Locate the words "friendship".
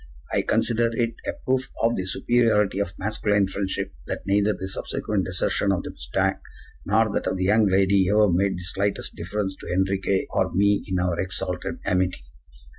3.45-3.93